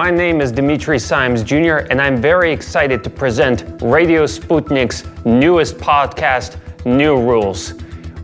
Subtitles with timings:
[0.00, 5.76] My name is Dimitri Simes Jr., and I'm very excited to present Radio Sputnik's newest
[5.76, 6.56] podcast,
[6.86, 7.74] New Rules.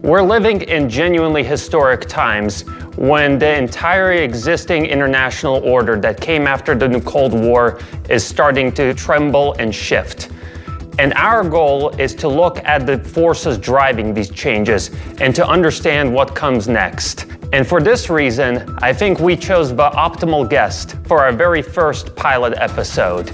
[0.01, 2.63] We're living in genuinely historic times
[2.97, 8.95] when the entire existing international order that came after the Cold War is starting to
[8.95, 10.31] tremble and shift.
[10.99, 16.11] And our goal is to look at the forces driving these changes and to understand
[16.15, 17.27] what comes next.
[17.53, 22.17] And for this reason, I think we chose the optimal guest for our very first
[22.17, 23.31] pilot episode.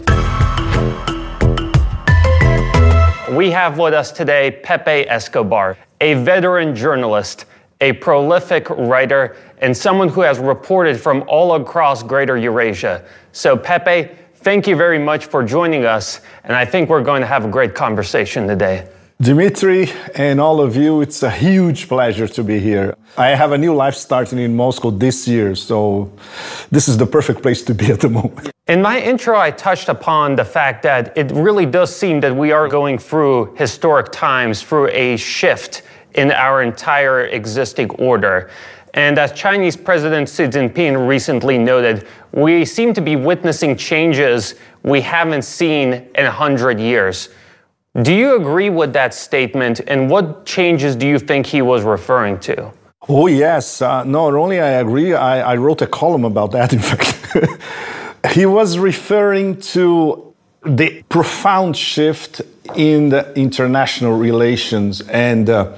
[3.35, 7.47] We have with us today Pepe Escobar, a veteran journalist,
[7.81, 13.05] a prolific writer, and someone who has reported from all across Greater Eurasia.
[13.33, 17.27] So, Pepe, thank you very much for joining us, and I think we're going to
[17.27, 18.87] have a great conversation today.
[19.23, 22.97] Dimitri and all of you, it's a huge pleasure to be here.
[23.17, 26.11] I have a new life starting in Moscow this year, so
[26.73, 28.51] this is the perfect place to be at the moment.
[28.67, 32.51] In my intro, I touched upon the fact that it really does seem that we
[32.51, 35.83] are going through historic times, through a shift
[36.15, 38.51] in our entire existing order.
[38.95, 45.01] And as Chinese President Xi Jinping recently noted, we seem to be witnessing changes we
[45.01, 47.29] haven't seen in 100 years.
[48.01, 49.81] Do you agree with that statement?
[49.87, 52.73] And what changes do you think he was referring to?
[53.07, 53.83] Oh, yes.
[53.83, 57.19] Uh, not only I agree, I, I wrote a column about that, in fact.
[58.33, 60.33] he was referring to
[60.65, 62.41] the profound shift
[62.77, 65.77] in the international relations and uh,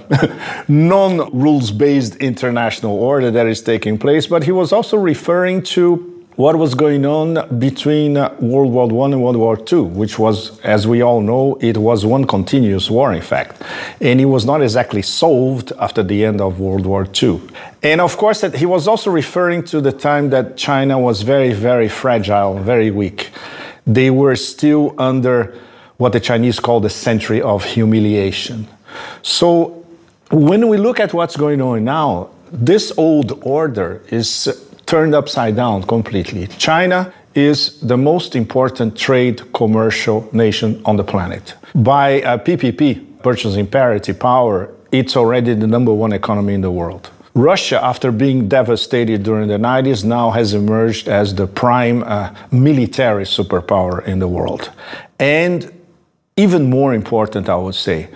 [0.69, 6.14] non rules based international order that is taking place, but he was also referring to
[6.37, 10.85] what was going on between World War I and World War II, which was, as
[10.87, 13.63] we all know, it was one continuous war, in fact.
[14.01, 17.41] And it was not exactly solved after the end of World War II.
[17.85, 21.53] And of course, that he was also referring to the time that China was very,
[21.53, 23.31] very fragile, very weak.
[23.87, 25.57] They were still under
[25.99, 28.67] what the Chinese call the century of humiliation.
[29.23, 29.85] So
[30.33, 35.83] when we look at what's going on now, this old order is turned upside down
[35.85, 36.47] completely.
[36.59, 41.55] China is the most important trade commercial nation on the planet.
[41.75, 47.11] By uh, PPP, purchasing parity power, it's already the number one economy in the world.
[47.35, 53.25] Russia, after being devastated during the 90s, now has emerged as the prime uh, military
[53.25, 54.71] superpower in the world.
[55.19, 55.73] And
[56.37, 58.09] even more important, I would say,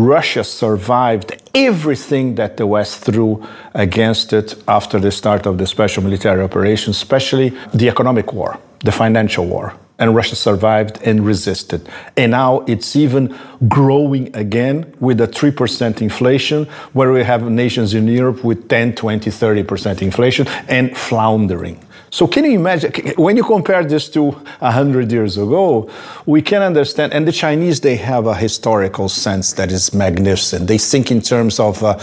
[0.00, 6.02] Russia survived everything that the West threw against it after the start of the special
[6.02, 9.74] military operation, especially the economic war, the financial war.
[9.98, 11.86] And Russia survived and resisted.
[12.16, 13.36] And now it's even
[13.68, 19.30] growing again with a 3% inflation, where we have nations in Europe with 10, 20,
[19.30, 21.78] 30% inflation and floundering.
[22.10, 25.88] So can you imagine when you compare this to hundred years ago,
[26.26, 27.12] we can understand.
[27.12, 30.66] And the Chinese, they have a historical sense that is magnificent.
[30.66, 31.82] They think in terms of.
[31.82, 31.98] Uh,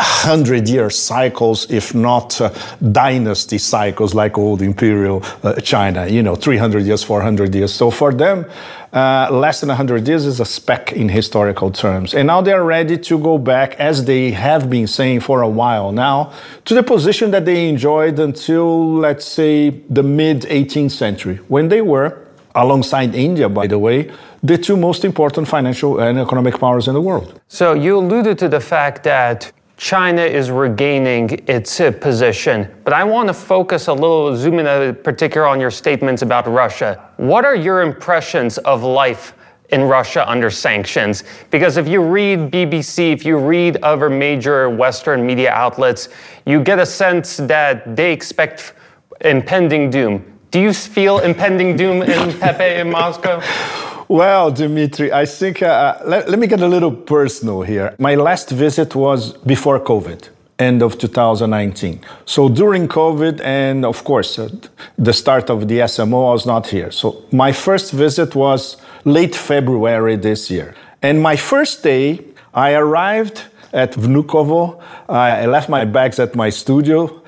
[0.00, 2.50] hundred year cycles, if not uh,
[2.92, 7.74] dynasty cycles like old imperial uh, China, you know, 300 years, 400 years.
[7.74, 8.46] So for them,
[8.92, 12.14] uh, less than 100 years is a speck in historical terms.
[12.14, 15.92] And now they're ready to go back, as they have been saying for a while
[15.92, 16.32] now,
[16.64, 21.82] to the position that they enjoyed until, let's say, the mid 18th century, when they
[21.82, 24.10] were, alongside India, by the way,
[24.42, 27.40] the two most important financial and economic powers in the world.
[27.48, 32.68] So you alluded to the fact that China is regaining its uh, position.
[32.82, 36.48] But I want to focus a little, zoom in a particular on your statements about
[36.48, 37.08] Russia.
[37.16, 39.34] What are your impressions of life
[39.70, 41.22] in Russia under sanctions?
[41.52, 46.08] Because if you read BBC, if you read other major Western media outlets,
[46.44, 48.74] you get a sense that they expect
[49.20, 50.38] impending doom.
[50.50, 53.40] Do you feel impending doom in Pepe in Moscow?
[54.08, 57.94] Well, Dimitri, I think uh, let, let me get a little personal here.
[57.98, 62.00] My last visit was before COVID end of 2019.
[62.24, 64.48] So during COVID, and of course, uh,
[64.96, 66.90] the start of the SMO, I was not here.
[66.90, 70.74] So my first visit was late February this year.
[71.02, 72.24] And my first day,
[72.54, 74.82] I arrived at Vnukovo.
[75.08, 77.22] I left my bags at my studio,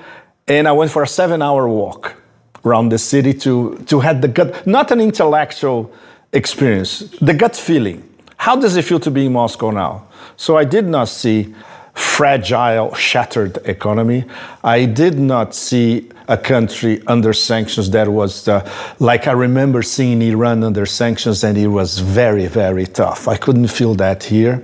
[0.47, 2.15] and I went for a seven hour walk
[2.65, 5.91] around the city to, to have the gut, not an intellectual
[6.33, 8.07] experience, the gut feeling.
[8.37, 10.07] How does it feel to be in Moscow now?
[10.35, 11.53] So I did not see
[11.93, 14.23] fragile, shattered economy.
[14.63, 18.67] I did not see a country under sanctions that was uh,
[18.99, 23.27] like I remember seeing Iran under sanctions, and it was very, very tough.
[23.27, 24.63] I couldn't feel that here.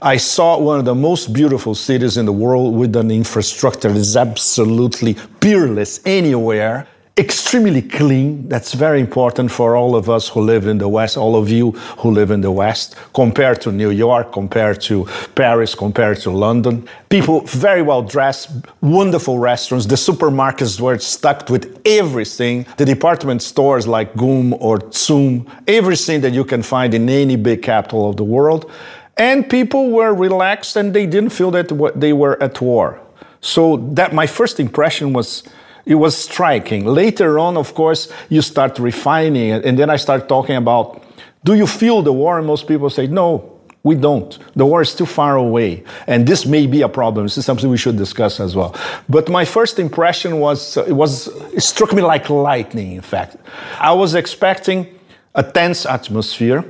[0.00, 3.98] I saw one of the most beautiful cities in the world with an infrastructure that
[3.98, 6.86] is absolutely peerless anywhere
[7.18, 8.48] extremely clean.
[8.48, 11.72] That's very important for all of us who live in the West, all of you
[11.98, 16.88] who live in the West, compared to New York, compared to Paris, compared to London.
[17.08, 18.50] People very well dressed,
[18.80, 19.86] wonderful restaurants.
[19.86, 22.66] The supermarkets were stocked with everything.
[22.76, 27.62] The department stores like GUM or TSUM, everything that you can find in any big
[27.62, 28.70] capital of the world.
[29.16, 33.00] And people were relaxed and they didn't feel that they were at war.
[33.40, 35.42] So that my first impression was
[35.88, 36.84] it was striking.
[36.84, 41.02] Later on, of course, you start refining it, and then I start talking about
[41.44, 42.36] do you feel the war?
[42.38, 44.36] And most people say, no, we don't.
[44.54, 45.84] The war is too far away.
[46.06, 47.24] And this may be a problem.
[47.24, 48.74] This is something we should discuss as well.
[49.08, 53.36] But my first impression was, it was, it struck me like lightning, in fact.
[53.78, 54.98] I was expecting
[55.34, 56.64] a tense atmosphere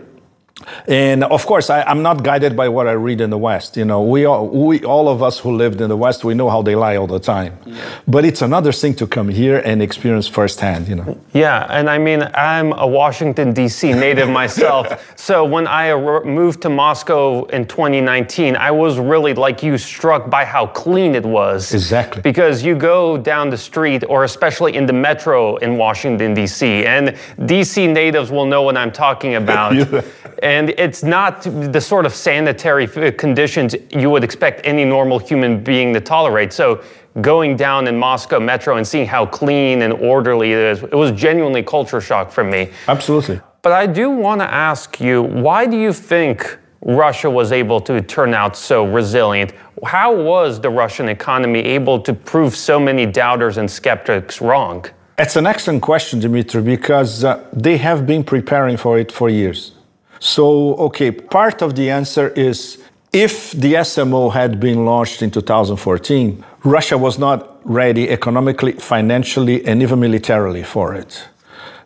[0.87, 3.76] and of course, I, am not guided by what I read in the West.
[3.76, 6.50] You know, we all, we, all of us who lived in the West, we know
[6.50, 7.58] how they lie all the time.
[7.64, 8.00] Yeah.
[8.06, 11.20] But it's another thing to come here and experience firsthand, you know.
[11.32, 13.93] Yeah, and I mean, I'm a Washington, D.C.
[13.93, 15.12] native myself.
[15.16, 15.94] so when I
[16.25, 21.25] moved to Moscow in 2019, I was really, like you, struck by how clean it
[21.25, 21.72] was.
[21.72, 22.22] Exactly.
[22.22, 27.16] Because you go down the street, or especially in the metro in Washington, D.C., and
[27.44, 27.87] D.C.
[27.87, 29.75] natives will know what I'm talking about.
[29.93, 30.02] yeah
[30.49, 35.93] and it's not the sort of sanitary conditions you would expect any normal human being
[35.93, 36.55] to tolerate.
[36.55, 36.83] So
[37.21, 41.12] going down in Moscow metro and seeing how clean and orderly it is, it was
[41.12, 42.71] genuinely culture shock for me.
[42.87, 43.43] Absolutely.
[43.61, 48.00] But I do want to ask you, why do you think Russia was able to
[48.00, 49.53] turn out so resilient?
[49.85, 54.87] How was the Russian economy able to prove so many doubters and skeptics wrong?
[55.19, 59.73] It's an excellent question, Dimitri, because uh, they have been preparing for it for years.
[60.20, 62.82] So, okay, part of the answer is
[63.12, 69.82] if the SMO had been launched in 2014, Russia was not ready economically, financially, and
[69.82, 71.25] even militarily for it.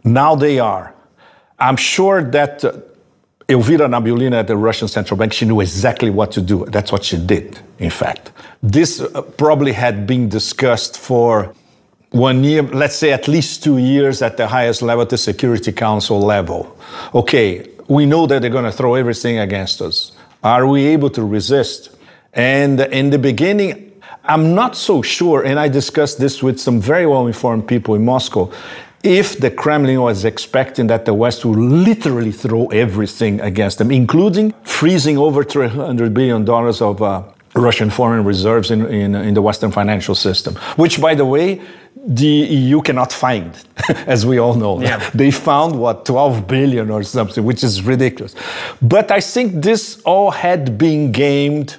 [0.05, 0.95] Now they are.
[1.59, 2.73] I'm sure that uh,
[3.49, 6.65] Elvira Nabiullina at the Russian Central Bank, she knew exactly what to do.
[6.67, 8.33] That's what she did, in fact.
[8.63, 11.55] This uh, probably had been discussed for
[12.11, 16.21] one year, let's say at least two years at the highest level, the Security Council
[16.21, 16.77] level.
[17.15, 20.13] Okay, we know that they're going to throw everything against us.
[20.43, 21.97] Are we able to resist?
[22.33, 23.93] And in the beginning,
[24.25, 28.05] I'm not so sure, and I discussed this with some very well informed people in
[28.05, 28.51] Moscow.
[29.03, 34.53] If the Kremlin was expecting that the West would literally throw everything against them, including
[34.63, 37.23] freezing over $300 billion of uh,
[37.55, 41.61] Russian foreign reserves in, in, in the Western financial system, which, by the way,
[41.95, 43.53] the EU cannot find,
[44.07, 44.81] as we all know.
[44.81, 45.11] Yeah.
[45.15, 48.35] They found what 12 billion or something, which is ridiculous.
[48.81, 51.77] But I think this all had been gamed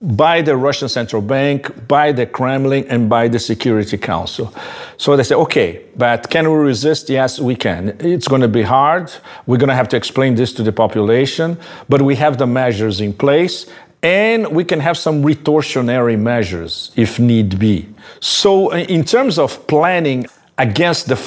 [0.00, 4.54] by the Russian central bank, by the Kremlin, and by the Security Council.
[4.96, 7.10] So they say, okay, but can we resist?
[7.10, 7.96] Yes, we can.
[7.98, 9.12] It's going to be hard.
[9.46, 13.00] We're going to have to explain this to the population, but we have the measures
[13.00, 13.66] in place,
[14.02, 17.88] and we can have some retortionary measures if need be.
[18.20, 21.18] So, uh, in terms of planning against the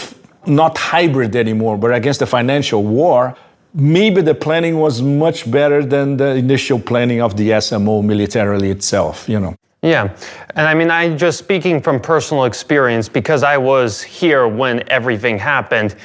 [0.45, 3.35] not hybrid anymore, but against the financial war,
[3.73, 9.29] maybe the planning was much better than the initial planning of the SMO militarily itself,
[9.29, 9.55] you know.
[9.81, 10.15] Yeah.
[10.55, 15.39] And I mean, I just speaking from personal experience because I was here when everything
[15.39, 15.95] happened.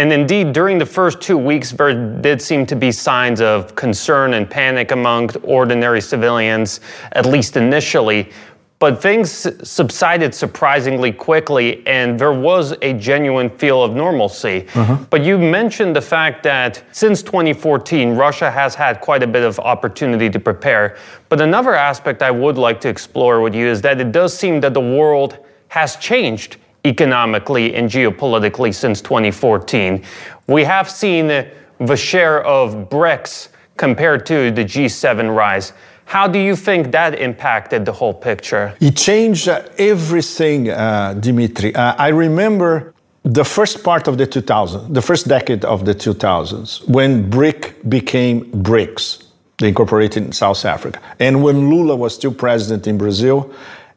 [0.00, 1.92] And indeed, during the first two weeks, there
[2.22, 6.80] did seem to be signs of concern and panic among ordinary civilians,
[7.12, 8.30] at least initially.
[8.78, 14.66] But things subsided surprisingly quickly, and there was a genuine feel of normalcy.
[14.74, 14.96] Uh-huh.
[15.10, 19.58] But you mentioned the fact that since 2014, Russia has had quite a bit of
[19.58, 20.96] opportunity to prepare.
[21.28, 24.60] But another aspect I would like to explore with you is that it does seem
[24.62, 25.36] that the world
[25.68, 30.02] has changed economically and geopolitically since 2014.
[30.46, 35.72] We have seen the share of BRICS compared to the G7 rise.
[36.04, 38.74] How do you think that impacted the whole picture?
[38.80, 41.74] It changed uh, everything, uh, Dimitri.
[41.74, 42.94] Uh, I remember
[43.24, 48.50] the first part of the 2000s, the first decade of the 2000s, when BRIC became
[48.50, 49.24] BRICS,
[49.58, 53.52] they incorporated in South Africa, and when Lula was still president in Brazil,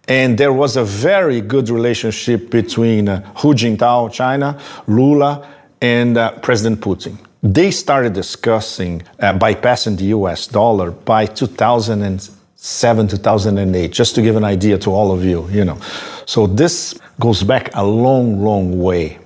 [0.07, 5.47] and there was a very good relationship between uh, Hu Jintao, China, Lula,
[5.81, 7.17] and uh, President Putin.
[7.41, 14.43] They started discussing uh, bypassing the US dollar by 2007, 2008, just to give an
[14.43, 15.79] idea to all of you, you know.
[16.25, 19.19] So this goes back a long, long way.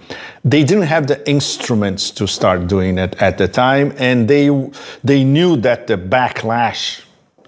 [0.43, 4.49] They didn't have the instruments to start doing it at the time, and they,
[5.03, 7.01] they knew that the backlash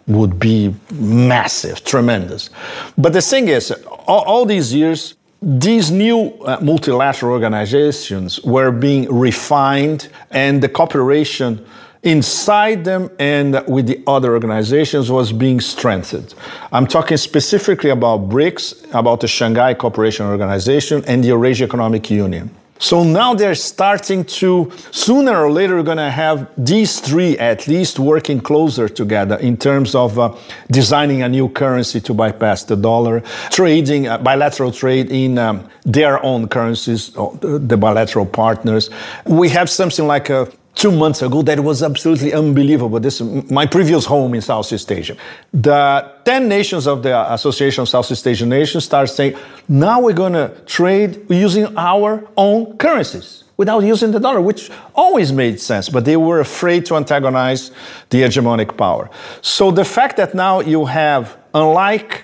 [0.09, 2.49] would be massive, tremendous.
[2.97, 9.07] But the thing is, all, all these years, these new uh, multilateral organizations were being
[9.13, 11.65] refined and the cooperation
[12.03, 16.33] inside them and with the other organizations was being strengthened.
[16.71, 22.49] I'm talking specifically about BRICS, about the Shanghai Cooperation Organization, and the Eurasia Economic Union.
[22.79, 27.67] So now they're starting to, sooner or later, we're going to have these three at
[27.67, 30.33] least working closer together in terms of uh,
[30.71, 33.21] designing a new currency to bypass the dollar,
[33.51, 38.89] trading, uh, bilateral trade in um, their own currencies, uh, the bilateral partners.
[39.25, 42.99] We have something like a two months ago that was absolutely unbelievable.
[42.99, 45.17] This is my previous home in Southeast Asia.
[45.53, 49.35] The 10 nations of the Association of Southeast Asian Nations started saying,
[49.67, 55.33] now we're going to trade using our own currencies without using the dollar, which always
[55.33, 57.71] made sense, but they were afraid to antagonize
[58.09, 59.09] the hegemonic power.
[59.41, 62.23] So the fact that now you have, unlike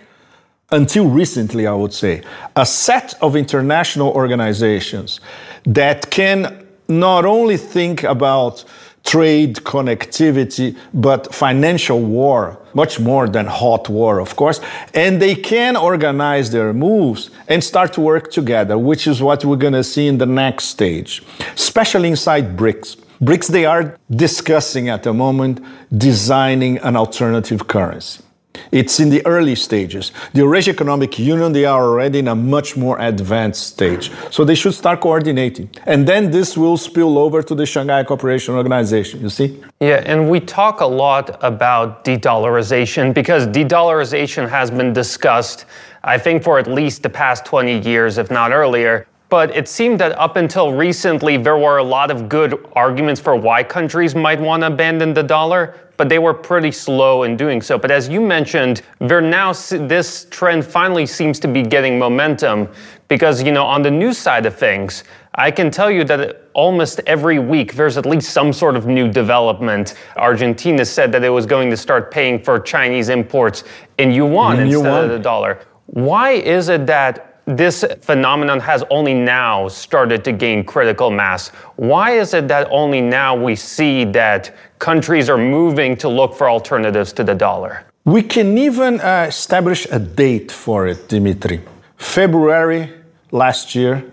[0.71, 2.23] until recently, I would say,
[2.55, 5.19] a set of international organizations
[5.65, 8.63] that can not only think about
[9.05, 14.59] trade, connectivity, but financial war, much more than hot war, of course.
[14.93, 19.57] And they can organize their moves and start to work together, which is what we're
[19.57, 21.23] going to see in the next stage,
[21.53, 22.97] especially inside BRICS.
[23.21, 25.63] BRICS, they are discussing at the moment
[25.95, 28.24] designing an alternative currency.
[28.71, 30.11] It's in the early stages.
[30.33, 34.11] The Eurasian Economic Union, they are already in a much more advanced stage.
[34.31, 35.69] So they should start coordinating.
[35.85, 39.63] And then this will spill over to the Shanghai Cooperation Organization, you see?
[39.79, 45.65] Yeah, and we talk a lot about de dollarization because de dollarization has been discussed,
[46.03, 49.07] I think, for at least the past 20 years, if not earlier.
[49.35, 53.35] But it seemed that up until recently, there were a lot of good arguments for
[53.35, 57.61] why countries might want to abandon the dollar but they were pretty slow in doing
[57.61, 57.77] so.
[57.77, 62.69] But as you mentioned, they're now this trend finally seems to be getting momentum
[63.09, 65.03] because you know on the news side of things,
[65.35, 69.09] I can tell you that almost every week there's at least some sort of new
[69.09, 69.95] development.
[70.15, 73.65] Argentina said that it was going to start paying for Chinese imports
[73.97, 75.03] in yuan in instead yuan.
[75.03, 75.59] of the dollar.
[75.87, 81.49] Why is it that this phenomenon has only now started to gain critical mass.
[81.75, 86.49] Why is it that only now we see that countries are moving to look for
[86.49, 87.85] alternatives to the dollar?
[88.03, 91.61] We can even uh, establish a date for it, Dimitri.
[91.97, 92.91] February
[93.31, 94.03] last year,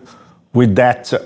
[0.53, 1.19] with that uh,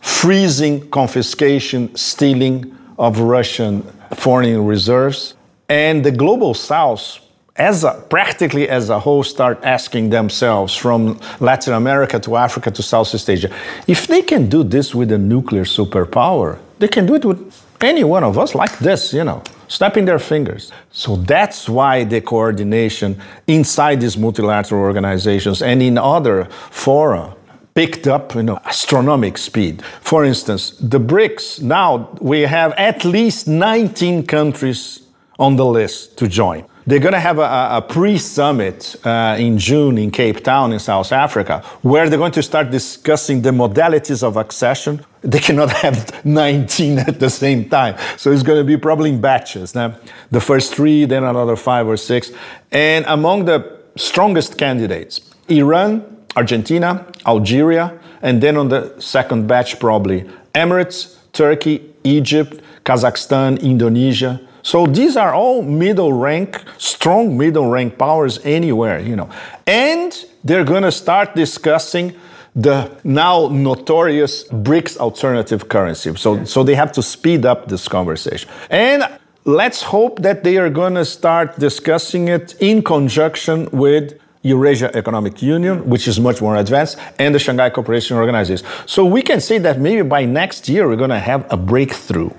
[0.00, 3.82] freezing, confiscation, stealing of Russian
[4.14, 5.34] foreign reserves,
[5.68, 7.23] and the global south
[7.56, 12.82] as a, practically as a whole start asking themselves from Latin America to Africa to
[12.82, 13.50] Southeast Asia,
[13.86, 18.02] if they can do this with a nuclear superpower, they can do it with any
[18.02, 20.72] one of us like this, you know, snapping their fingers.
[20.90, 27.36] So that's why the coordination inside these multilateral organizations and in other fora
[27.74, 33.48] picked up you know astronomic speed for instance the brics now we have at least
[33.48, 35.00] 19 countries
[35.40, 39.58] on the list to join they're going to have a, a pre summit uh, in
[39.58, 44.22] June in Cape Town in South Africa, where they're going to start discussing the modalities
[44.22, 45.04] of accession.
[45.22, 47.96] They cannot have 19 at the same time.
[48.16, 49.74] So it's going to be probably in batches.
[49.74, 49.96] Now,
[50.30, 52.30] the first three, then another five or six.
[52.70, 60.28] And among the strongest candidates, Iran, Argentina, Algeria, and then on the second batch, probably
[60.54, 68.40] Emirates, Turkey, Egypt, Kazakhstan, Indonesia, so these are all middle rank, strong middle rank powers
[68.44, 69.28] anywhere, you know.
[69.66, 72.16] And they're going to start discussing
[72.56, 76.16] the now notorious BRICS alternative currency.
[76.16, 78.48] So, so they have to speed up this conversation.
[78.70, 79.04] And
[79.44, 85.42] let's hope that they are going to start discussing it in conjunction with Eurasia Economic
[85.42, 88.66] Union, which is much more advanced, and the Shanghai Cooperation Organization.
[88.86, 92.30] So we can say that maybe by next year we're going to have a breakthrough.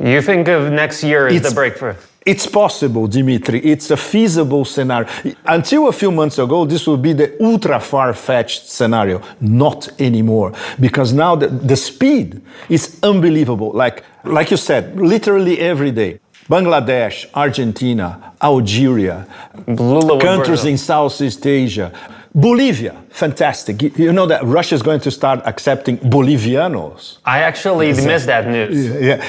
[0.00, 1.94] You think of next year as it's, the breakthrough?
[2.26, 3.60] It's possible, Dimitri.
[3.60, 5.08] It's a feasible scenario.
[5.44, 9.22] Until a few months ago, this would be the ultra far fetched scenario.
[9.40, 10.52] Not anymore.
[10.80, 13.70] Because now the, the speed is unbelievable.
[13.70, 16.18] Like, like you said, literally every day.
[16.48, 19.26] Bangladesh, Argentina, Algeria,
[19.66, 21.90] countries in Southeast Asia,
[22.36, 23.80] Bolivia, fantastic.
[23.96, 27.18] You know that Russia is going to start accepting Bolivianos.
[27.24, 28.88] I actually missed that news.
[28.88, 29.22] Yeah,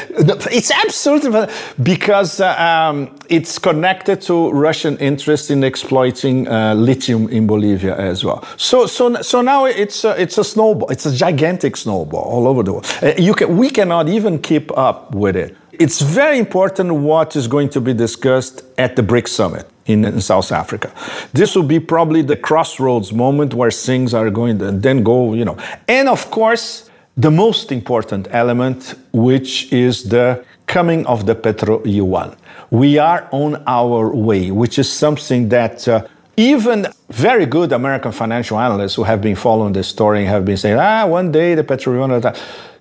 [0.51, 1.45] it's absolutely
[1.83, 8.25] because uh, um, it's connected to Russian interest in exploiting uh, lithium in Bolivia as
[8.25, 8.43] well.
[8.57, 10.89] So, so, so now it's a, it's a snowball.
[10.89, 12.91] It's a gigantic snowball all over the world.
[13.03, 15.55] Uh, you can, we cannot even keep up with it.
[15.73, 20.21] It's very important what is going to be discussed at the BRICS summit in, in,
[20.21, 20.91] South Africa.
[21.33, 25.45] This will be probably the crossroads moment where things are going to then go, you
[25.45, 25.57] know.
[25.87, 32.35] And of course, the most important element, which is the coming of the Petro yuan.
[32.71, 38.59] We are on our way, which is something that uh, even very good American financial
[38.59, 41.93] analysts who have been following this story have been saying, ah, one day the Petro
[41.93, 42.33] yuan,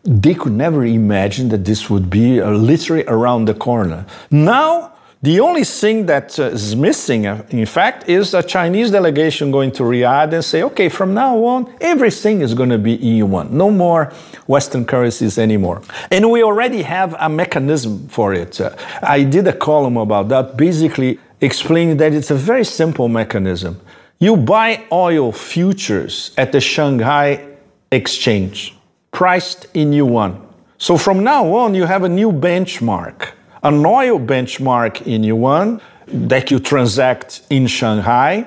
[0.02, 4.04] they could never imagine that this would be uh, literally around the corner.
[4.30, 4.93] Now,
[5.24, 9.72] the only thing that uh, is missing, uh, in fact, is a Chinese delegation going
[9.72, 13.48] to Riyadh and say, okay, from now on, everything is going to be EU1.
[13.50, 14.12] No more
[14.46, 15.80] Western currencies anymore.
[16.10, 18.60] And we already have a mechanism for it.
[18.60, 23.80] Uh, I did a column about that, basically explaining that it's a very simple mechanism.
[24.18, 27.46] You buy oil futures at the Shanghai
[27.90, 28.76] exchange,
[29.10, 30.46] priced in yuan.
[30.76, 33.32] So from now on, you have a new benchmark
[33.64, 38.46] an oil benchmark in yuan that you transact in Shanghai.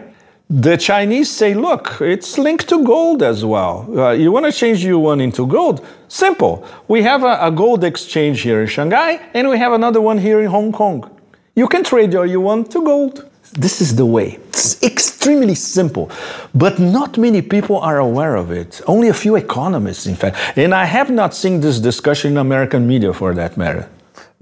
[0.49, 3.85] The Chinese say, look, it's linked to gold as well.
[3.99, 5.85] Uh, you want to change yuan into gold?
[6.07, 6.65] Simple.
[6.87, 10.39] We have a, a gold exchange here in Shanghai, and we have another one here
[10.39, 11.09] in Hong Kong.
[11.55, 13.29] You can trade your yuan to gold.
[13.53, 14.39] This is the way.
[14.49, 16.11] It's extremely simple,
[16.53, 18.81] but not many people are aware of it.
[18.85, 20.37] Only a few economists, in fact.
[20.55, 23.89] And I have not seen this discussion in American media for that matter.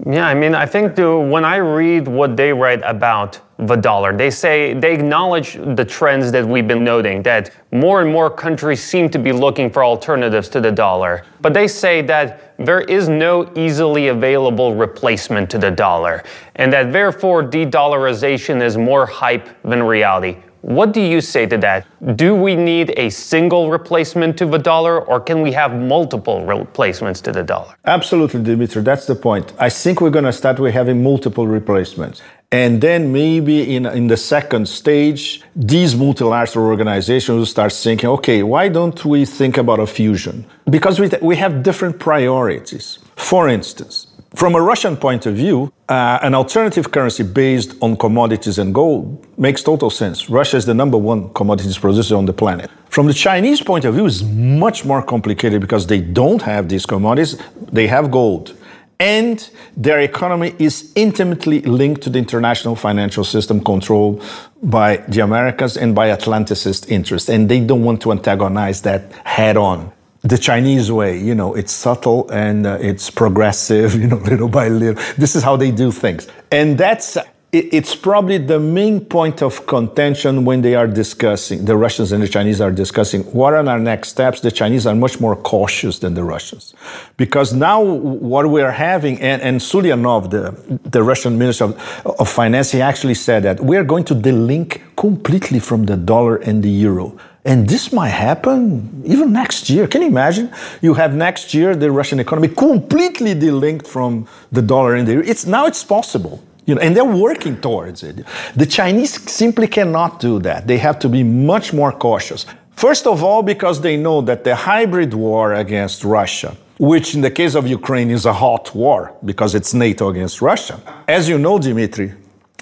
[0.04, 4.14] Yeah, I mean, I think the, when I read what they write about the dollar,
[4.14, 8.82] they say they acknowledge the trends that we've been noting, that more and more countries
[8.82, 11.24] seem to be looking for alternatives to the dollar.
[11.40, 16.24] But they say that there is no easily available replacement to the dollar,
[16.56, 20.36] and that therefore de dollarization is more hype than reality.
[20.66, 21.86] What do you say to that?
[22.16, 27.20] Do we need a single replacement to the dollar, or can we have multiple replacements
[27.20, 27.76] to the dollar?
[27.84, 28.82] Absolutely, Dimitri.
[28.82, 29.52] That's the point.
[29.60, 32.20] I think we're going to start with having multiple replacements.
[32.50, 38.42] And then maybe in, in the second stage, these multilateral organizations will start thinking, okay,
[38.42, 40.46] why don't we think about a fusion?
[40.68, 42.98] Because we, we have different priorities.
[43.14, 44.05] For instance,
[44.36, 49.26] from a Russian point of view, uh, an alternative currency based on commodities and gold
[49.38, 50.28] makes total sense.
[50.28, 52.70] Russia is the number one commodities producer on the planet.
[52.90, 56.84] From the Chinese point of view, it's much more complicated because they don't have these
[56.84, 57.40] commodities,
[57.72, 58.54] they have gold.
[59.00, 64.22] And their economy is intimately linked to the international financial system controlled
[64.62, 67.28] by the Americans and by Atlanticist interests.
[67.28, 69.92] And they don't want to antagonize that head on
[70.28, 71.18] the Chinese way.
[71.18, 75.02] You know, it's subtle and uh, it's progressive, you know, little by little.
[75.16, 76.28] This is how they do things.
[76.50, 77.16] And that's
[77.52, 82.28] it's probably the main point of contention when they are discussing, the Russians and the
[82.28, 84.40] Chinese are discussing what are our next steps.
[84.40, 86.74] The Chinese are much more cautious than the Russians.
[87.16, 91.80] Because now what we are having, and, and Siluanov, the, the Russian Minister of,
[92.20, 96.36] of Finance, he actually said that we are going to delink completely from the dollar
[96.36, 97.16] and the euro.
[97.46, 99.86] And this might happen even next year.
[99.86, 100.52] Can you imagine?
[100.82, 105.26] You have next year the Russian economy completely delinked from the dollar and the euro.
[105.26, 106.42] It's now it's possible.
[106.66, 108.26] You know, and they're working towards it.
[108.56, 110.66] The Chinese simply cannot do that.
[110.66, 112.44] They have to be much more cautious.
[112.74, 117.30] First of all, because they know that the hybrid war against Russia, which in the
[117.30, 120.80] case of Ukraine is a hot war because it's NATO against Russia.
[121.06, 122.12] As you know, Dimitri,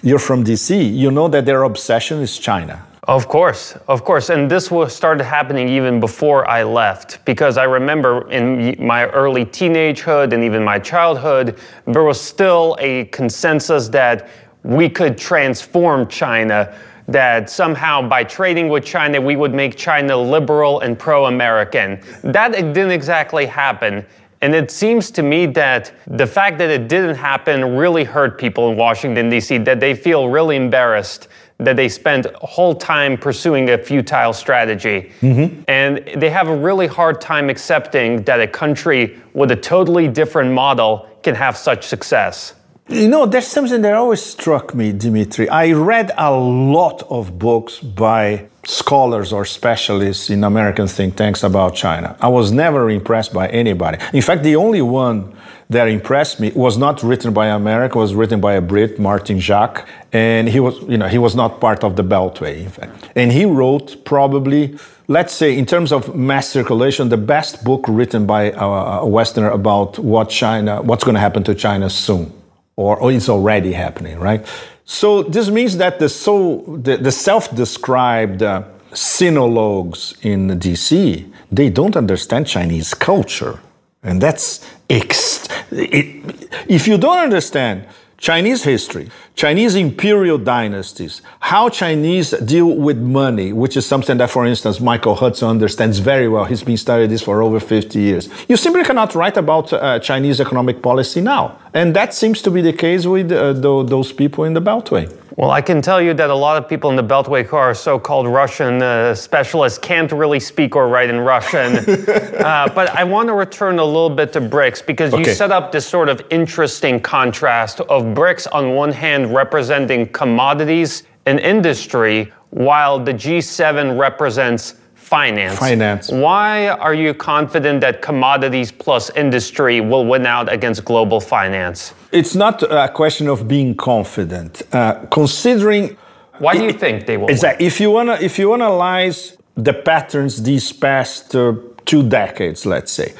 [0.02, 2.84] you're from DC, you know that their obsession is China.
[3.06, 4.30] Of course, of course.
[4.30, 9.44] And this was started happening even before I left because I remember in my early
[9.44, 14.28] teenagehood and even my childhood, there was still a consensus that
[14.62, 16.74] we could transform China,
[17.06, 22.00] that somehow by trading with China, we would make China liberal and pro American.
[22.22, 24.06] That didn't exactly happen.
[24.40, 28.70] And it seems to me that the fact that it didn't happen really hurt people
[28.70, 33.78] in Washington, D.C., that they feel really embarrassed that they spend whole time pursuing a
[33.78, 35.12] futile strategy.
[35.20, 35.62] Mm-hmm.
[35.68, 40.52] And they have a really hard time accepting that a country with a totally different
[40.52, 42.54] model can have such success.
[42.88, 45.48] You know, there's something that always struck me, Dimitri.
[45.48, 51.74] I read a lot of books by scholars or specialists in American think tanks about
[51.74, 52.14] China.
[52.20, 53.96] I was never impressed by anybody.
[54.12, 55.34] In fact, the only one
[55.70, 59.88] that impressed me was not written by America, was written by a Brit, Martin Jacques,
[60.12, 63.08] and he was, you know, he was not part of the Beltway, in fact.
[63.16, 68.26] And he wrote probably, let's say, in terms of mass circulation, the best book written
[68.26, 72.30] by uh, a Westerner about what China, what's going to happen to China soon,
[72.76, 74.46] or, or it's already happening, right?
[74.84, 81.96] So this means that the so the, the self-described uh, sinologues in DC they don't
[81.96, 83.60] understand Chinese culture.
[84.02, 87.86] And that's ex- It, if you don't understand
[88.18, 94.46] Chinese history, Chinese imperial dynasties, how Chinese deal with money, which is something that, for
[94.46, 96.44] instance, Michael Hudson understands very well.
[96.44, 98.28] He's been studying this for over 50 years.
[98.48, 101.58] You simply cannot write about uh, Chinese economic policy now.
[101.74, 105.12] And that seems to be the case with uh, those people in the Beltway.
[105.36, 107.74] Well, I can tell you that a lot of people in the Beltway who are
[107.74, 111.78] so called Russian uh, specialists can't really speak or write in Russian.
[111.78, 115.28] uh, but I want to return a little bit to BRICS because okay.
[115.28, 121.02] you set up this sort of interesting contrast of BRICS on one hand representing commodities
[121.26, 125.58] and industry, while the G7 represents finance.
[125.58, 126.10] Finance.
[126.10, 131.94] Why are you confident that commodities plus industry will win out against global finance?
[132.10, 134.62] It's not a question of being confident.
[134.72, 135.96] Uh, considering.
[136.38, 137.28] Why do you think they will?
[137.28, 137.66] Exactly.
[137.66, 143.14] If you wanna, if you analyze the patterns these past uh, two decades, let's say,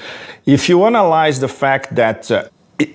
[0.47, 2.31] if you analyze the fact that.
[2.31, 2.45] Uh,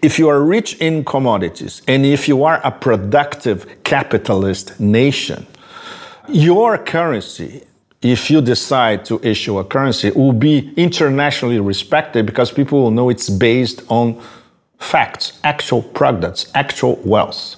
[0.01, 5.47] if you are rich in commodities and if you are a productive capitalist nation,
[6.27, 7.63] your currency
[8.01, 12.91] if you decide to issue a currency, it will be internationally respected because people will
[12.91, 14.21] know it's based on
[14.77, 17.55] facts, actual products, actual wealth.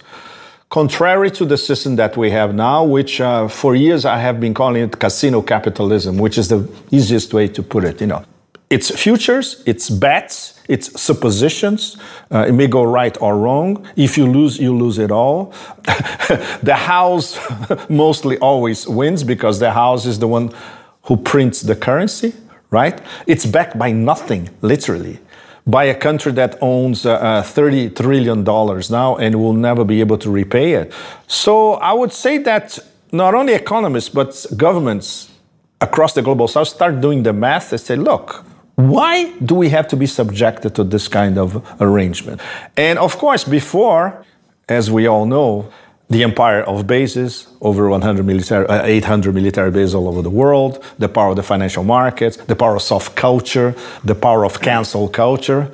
[0.70, 4.54] Contrary to the system that we have now, which uh, for years I have been
[4.54, 8.00] calling it casino capitalism, which is the easiest way to put it.
[8.02, 8.24] You know,
[8.72, 11.98] it's futures, it's bets, it's suppositions.
[12.32, 13.86] Uh, it may go right or wrong.
[13.98, 15.54] If you lose, you lose it all.
[16.64, 17.38] the house
[17.90, 20.52] mostly always wins because the house is the one
[21.04, 22.34] who prints the currency,
[22.70, 23.02] right?
[23.28, 25.20] It's backed by nothing, literally,
[25.68, 30.18] by a country that owns uh, uh, $30 trillion now and will never be able
[30.20, 30.94] to repay it.
[31.28, 32.80] So I would say that
[33.12, 35.30] not only economists, but governments
[35.82, 39.88] across the global south start doing the math and say, look, why do we have
[39.90, 42.42] to be subjected to this kind of arrangement?
[42.78, 44.26] And of course, before,
[44.68, 45.72] as we all know,
[46.10, 50.84] the empire of bases, over 100 military, uh, 800 military bases all over the world,
[51.00, 55.08] the power of the financial markets, the power of soft culture, the power of cancel
[55.08, 55.72] culture.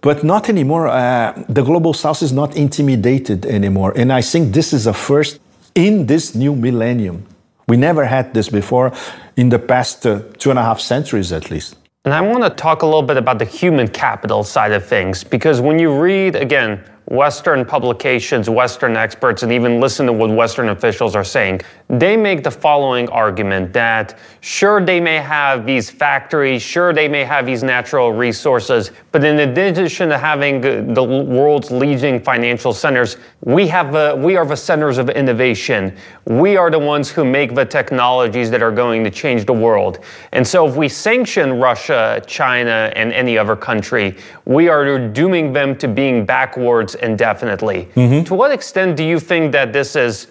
[0.00, 0.88] But not anymore.
[0.88, 3.92] Uh, the global south is not intimidated anymore.
[3.94, 5.38] And I think this is a first
[5.74, 7.26] in this new millennium.
[7.68, 8.92] We never had this before
[9.36, 11.76] in the past uh, two and a half centuries, at least.
[12.04, 15.24] And I want to talk a little bit about the human capital side of things
[15.24, 20.70] because when you read, again, Western publications, Western experts, and even listen to what Western
[20.70, 26.62] officials are saying, they make the following argument that sure, they may have these factories,
[26.62, 32.18] sure, they may have these natural resources, but in addition to having the world's leading
[32.20, 35.94] financial centers, we, have the, we are the centers of innovation.
[36.26, 39.98] We are the ones who make the technologies that are going to change the world.
[40.32, 45.76] And so if we sanction Russia, China, and any other country, we are dooming them
[45.76, 47.88] to being backwards indefinitely.
[47.94, 48.24] Mm-hmm.
[48.24, 50.28] To what extent do you think that this is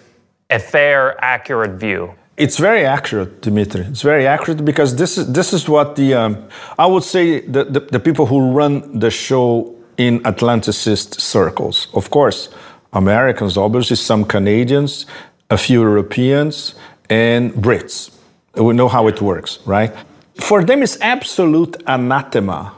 [0.50, 2.14] a fair, accurate view?
[2.36, 3.82] It's very accurate, Dimitri.
[3.82, 6.48] It's very accurate because this is this is what the um,
[6.78, 11.86] I would say the, the, the people who run the show in Atlanticist circles.
[11.94, 12.48] Of course,
[12.92, 15.06] Americans, obviously some Canadians,
[15.48, 16.74] a few Europeans,
[17.08, 18.10] and Brits.
[18.56, 19.92] We know how it works, right?
[20.40, 22.72] For them, it's absolute anathema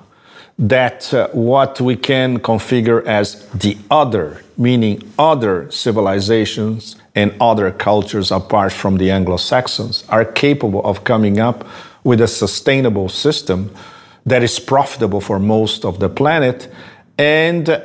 [0.59, 8.31] that uh, what we can configure as the other, meaning other civilizations and other cultures
[8.31, 11.66] apart from the Anglo Saxons, are capable of coming up
[12.05, 13.71] with a sustainable system
[14.25, 16.69] that is profitable for most of the planet
[17.19, 17.83] and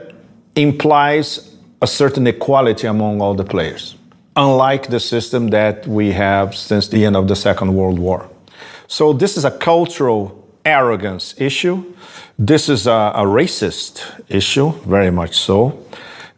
[0.55, 3.95] implies a certain equality among all the players,
[4.35, 8.29] unlike the system that we have since the end of the Second World War.
[8.87, 11.83] So, this is a cultural arrogance issue
[12.41, 15.77] this is a, a racist issue, very much so.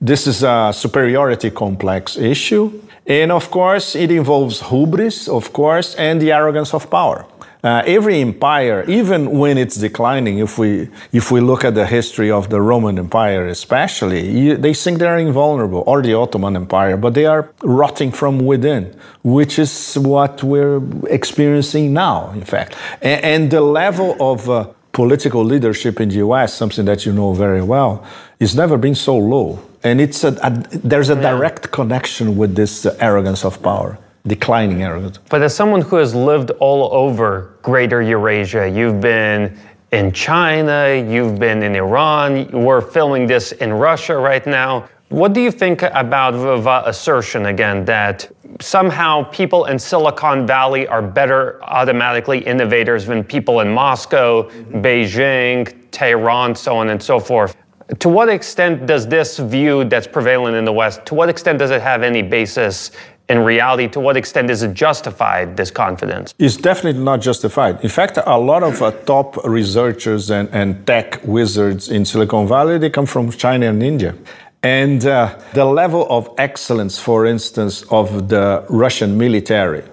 [0.02, 2.82] This is a superiority complex issue.
[3.08, 7.26] And of course, it involves hubris, of course, and the arrogance of power.
[7.64, 12.30] Uh, every empire, even when it's declining, if we if we look at the history
[12.30, 17.14] of the Roman Empire, especially, you, they think they're invulnerable, or the Ottoman Empire, but
[17.14, 22.76] they are rotting from within, which is what we're experiencing now, in fact.
[23.02, 27.34] And, and the level of uh, political leadership in the US, something that you know
[27.34, 28.04] very well,
[28.40, 29.60] is never been so low.
[29.84, 34.84] And it's a, a there's a direct connection with this uh, arrogance of power, declining
[34.84, 35.20] arrogance.
[35.30, 39.58] But as someone who has lived all over greater Eurasia, you've been
[39.92, 44.90] in China, you've been in Iran, we're filming this in Russia right now.
[45.10, 51.04] What do you think about the assertion again that somehow people in Silicon Valley are
[51.04, 54.82] better automatically innovators than people in Moscow, mm-hmm.
[54.82, 57.56] Beijing, Tehran, so on and so forth?
[58.00, 61.70] To what extent does this view that's prevalent in the West, to what extent does
[61.70, 62.92] it have any basis
[63.30, 63.88] in reality?
[63.90, 66.34] To what extent is it justified, this confidence?
[66.40, 67.82] It's definitely not justified.
[67.84, 72.78] In fact, a lot of uh, top researchers and, and tech wizards in Silicon Valley,
[72.78, 74.16] they come from China and India.
[74.62, 79.84] And uh, the level of excellence, for instance, of the Russian military,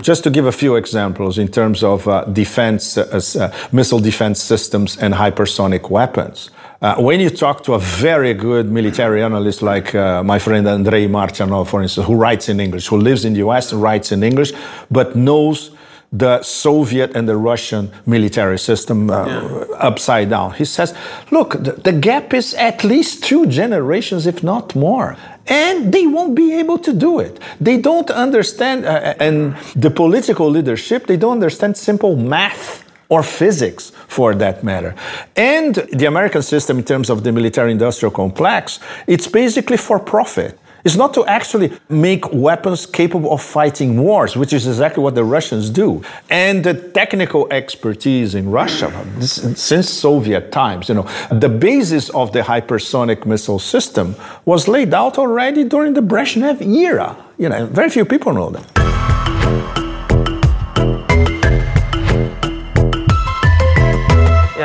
[0.00, 4.42] just to give a few examples in terms of uh, defense, uh, uh missile defense
[4.42, 6.50] systems, and hypersonic weapons.
[6.82, 11.06] Uh, when you talk to a very good military analyst like uh, my friend Andrei
[11.06, 14.22] Martyanov, for instance, who writes in English, who lives in the US and writes in
[14.22, 14.52] English,
[14.90, 15.70] but knows
[16.12, 19.64] the Soviet and the Russian military system uh, yeah.
[19.78, 20.52] upside down.
[20.52, 20.94] He says,
[21.30, 25.16] look, the, the, gap is at least two generations, if not more.
[25.48, 27.40] And they won't be able to do it.
[27.60, 33.92] They don't understand, uh and the political leadership, they don't understand simple math or physics
[34.08, 34.94] for that matter.
[35.36, 40.58] And the American system, in terms of the military industrial complex, it's basically for profit
[40.86, 45.24] It's not to actually make weapons capable of fighting wars, which is exactly what the
[45.24, 46.00] Russians do.
[46.30, 52.42] And the technical expertise in Russia, since Soviet times, you know, the basis of the
[52.42, 54.14] hypersonic missile system
[54.44, 57.16] was laid out already during the Brezhnev era.
[57.36, 58.95] You know, very few people know that.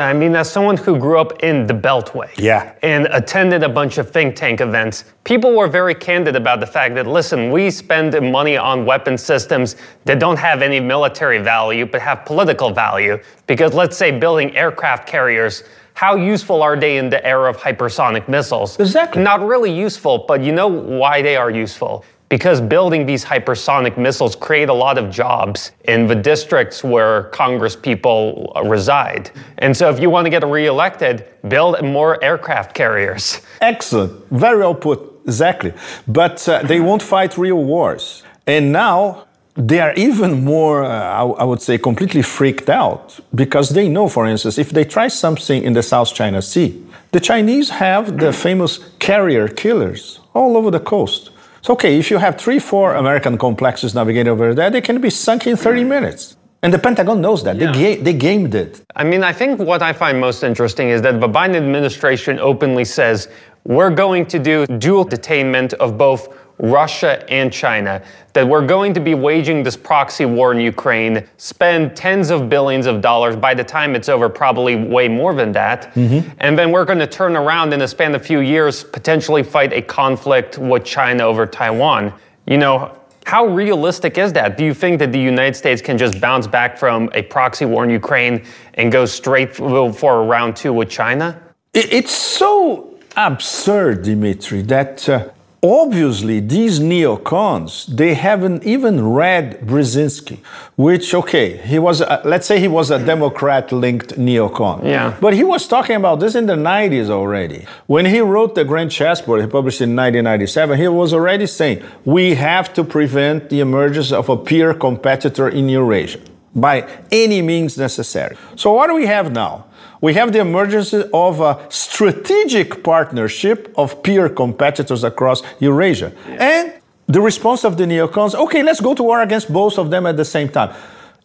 [0.02, 2.74] I mean, as someone who grew up in the Beltway yeah.
[2.82, 6.94] and attended a bunch of think tank events, people were very candid about the fact
[6.96, 12.00] that, listen, we spend money on weapon systems that don't have any military value but
[12.00, 13.18] have political value.
[13.46, 18.28] Because let's say building aircraft carriers, how useful are they in the era of hypersonic
[18.28, 18.78] missiles?
[18.80, 19.22] Exactly.
[19.22, 24.34] Not really useful, but you know why they are useful because building these hypersonic missiles
[24.34, 29.30] create a lot of jobs in the districts where Congress people reside.
[29.58, 33.42] And so if you want to get reelected, build more aircraft carriers.
[33.60, 34.12] Excellent.
[34.30, 34.98] Very well put.
[35.26, 35.74] Exactly.
[36.08, 38.22] But uh, they won't fight real wars.
[38.46, 43.90] And now they are even more, uh, I would say, completely freaked out because they
[43.90, 48.16] know, for instance, if they try something in the South China Sea, the Chinese have
[48.16, 51.28] the famous carrier killers all over the coast.
[51.62, 55.10] So, okay, if you have three, four American complexes navigating over there, they can be
[55.10, 56.36] sunk in 30 minutes.
[56.64, 57.56] And the Pentagon knows that.
[57.56, 57.70] Yeah.
[57.72, 58.82] They, ga- they gamed it.
[58.96, 62.84] I mean, I think what I find most interesting is that the Biden administration openly
[62.84, 63.28] says
[63.64, 68.02] we're going to do dual detainment of both Russia and China,
[68.34, 72.86] that we're going to be waging this proxy war in Ukraine, spend tens of billions
[72.86, 73.34] of dollars.
[73.34, 75.92] By the time it's over, probably way more than that.
[75.94, 76.30] Mm-hmm.
[76.38, 79.42] And then we're going to turn around in a span of a few years, potentially
[79.42, 82.14] fight a conflict with China over Taiwan.
[82.46, 82.96] You know,
[83.26, 84.56] how realistic is that?
[84.56, 87.82] Do you think that the United States can just bounce back from a proxy war
[87.82, 88.44] in Ukraine
[88.74, 91.40] and go straight for a round two with China?
[91.74, 95.28] It's so absurd, Dimitri, that uh,
[95.64, 100.36] obviously these neocons they haven't even read brzezinski
[100.74, 104.82] which okay he was a, let's say he was a democrat linked neocon.
[104.82, 105.16] Yeah.
[105.20, 107.64] But he was talking about this in the 90s already.
[107.86, 112.34] When he wrote the grand chessboard he published in 1997 he was already saying we
[112.34, 116.18] have to prevent the emergence of a peer competitor in eurasia
[116.56, 118.36] by any means necessary.
[118.56, 119.66] So what do we have now
[120.02, 126.12] we have the emergence of a strategic partnership of peer competitors across Eurasia.
[126.38, 126.74] And
[127.06, 130.16] the response of the neocons okay, let's go to war against both of them at
[130.16, 130.74] the same time.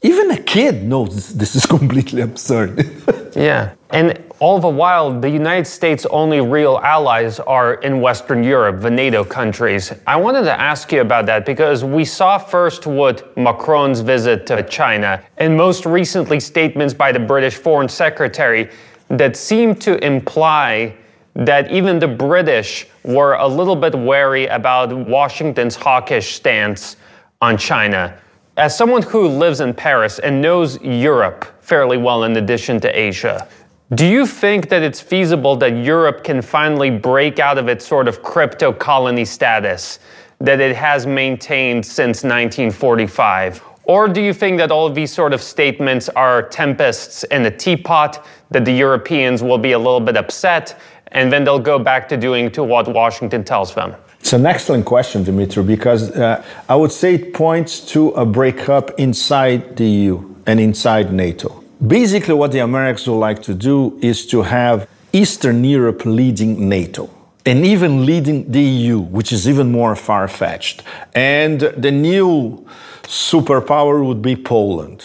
[0.02, 2.88] Even a kid knows this is completely absurd.
[3.36, 3.74] yeah.
[3.90, 8.92] And all the while, the United States' only real allies are in Western Europe, the
[8.92, 9.94] NATO countries.
[10.06, 14.62] I wanted to ask you about that because we saw first what Macron's visit to
[14.64, 18.70] China, and most recently, statements by the British Foreign Secretary
[19.08, 20.94] that seemed to imply
[21.36, 26.98] that even the British were a little bit wary about Washington's hawkish stance
[27.42, 28.20] on China.
[28.58, 33.48] As someone who lives in Paris and knows Europe fairly well in addition to Asia,
[33.94, 38.10] do you think that it's feasible that Europe can finally break out of its sort
[38.10, 40.00] of crypto colony status
[40.40, 43.64] that it has maintained since 1945?
[43.86, 47.52] Or do you think that all of these sort of statements are tempests in a
[47.52, 50.78] teapot, that the Europeans will be a little bit upset,
[51.14, 53.96] and then they'll go back to doing to what Washington tells them?
[54.20, 58.92] It's an excellent question, Dimitri, because uh, I would say it points to a breakup
[59.00, 61.64] inside the EU and inside NATO.
[61.86, 67.10] Basically, what the Americans would like to do is to have Eastern Europe leading NATO
[67.46, 70.84] and even leading the EU, which is even more far fetched.
[71.14, 72.66] And the new
[73.04, 75.04] superpower would be Poland.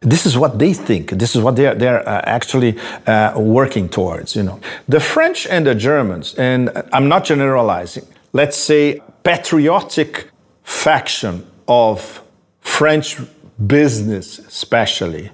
[0.00, 1.10] This is what they think.
[1.10, 4.36] This is what they're, they're uh, actually uh, working towards.
[4.36, 8.06] You know, the French and the Germans, and I'm not generalizing.
[8.32, 10.28] Let's say patriotic
[10.62, 12.22] faction of
[12.60, 13.18] French
[13.66, 15.30] business, especially,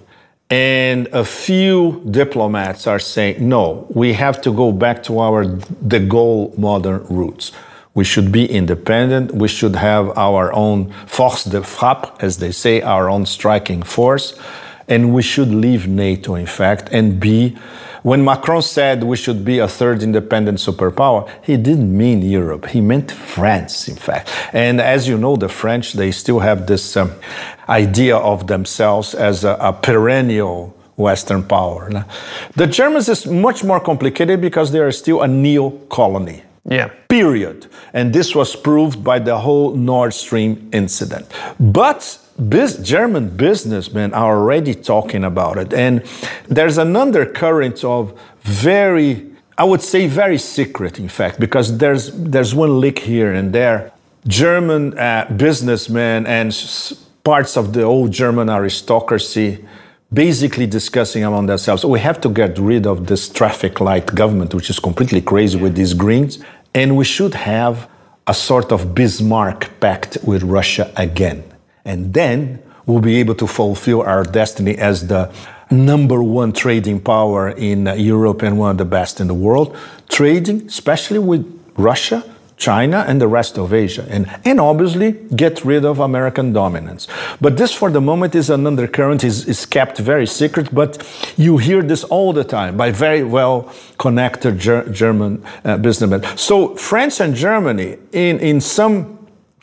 [0.50, 6.00] and a few diplomats are saying, no, we have to go back to our de
[6.00, 7.52] Gaulle modern roots.
[7.94, 9.34] We should be independent.
[9.34, 14.38] We should have our own force de frappe, as they say, our own striking force.
[14.86, 17.58] And we should leave NATO, in fact, and be
[18.08, 22.64] when Macron said we should be a third independent superpower, he didn't mean Europe.
[22.66, 24.30] He meant France, in fact.
[24.54, 27.12] And as you know, the French, they still have this um,
[27.68, 32.06] idea of themselves as a, a perennial Western power.
[32.56, 36.44] The Germans is much more complicated because they are still a neo colony.
[36.64, 36.88] Yeah.
[37.08, 37.66] Period.
[37.92, 41.26] And this was proved by the whole Nord Stream incident.
[41.60, 45.72] But German businessmen are already talking about it.
[45.74, 46.04] And
[46.46, 52.54] there's an undercurrent of very, I would say, very secret, in fact, because there's, there's
[52.54, 53.92] one leak here and there.
[54.26, 56.54] German uh, businessmen and
[57.24, 59.64] parts of the old German aristocracy
[60.12, 64.70] basically discussing among themselves we have to get rid of this traffic light government, which
[64.70, 66.38] is completely crazy with these greens,
[66.74, 67.88] and we should have
[68.26, 71.44] a sort of Bismarck pact with Russia again.
[71.84, 75.30] And then we'll be able to fulfill our destiny as the
[75.70, 79.76] number one trading power in Europe and one of the best in the world.
[80.08, 81.44] Trading, especially with
[81.76, 82.24] Russia,
[82.56, 84.04] China, and the rest of Asia.
[84.08, 87.06] And, and obviously get rid of American dominance.
[87.40, 91.58] But this, for the moment, is an undercurrent, is, is kept very secret, but you
[91.58, 96.24] hear this all the time by very well connected ger- German uh, businessmen.
[96.36, 99.17] So France and Germany, in, in some